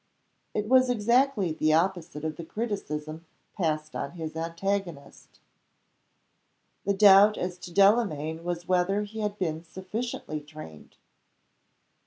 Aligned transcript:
It 0.55 0.67
was 0.67 0.89
exactly 0.89 1.51
the 1.51 1.73
opposite 1.73 2.25
of 2.25 2.35
the 2.35 2.43
criticism 2.43 3.23
passed 3.53 3.95
on 3.95 4.13
his 4.13 4.35
antagonist. 4.35 5.39
The 6.85 6.95
doubt 6.95 7.37
as 7.37 7.59
to 7.59 7.71
Delamayn 7.71 8.43
was 8.43 8.67
whether 8.67 9.03
he 9.03 9.19
had 9.19 9.37
been 9.37 9.63
sufficiently 9.63 10.41
trained. 10.41 10.95